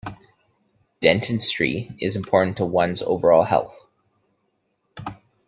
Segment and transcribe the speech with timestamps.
[0.99, 3.85] Dentistry is important to one's overall health.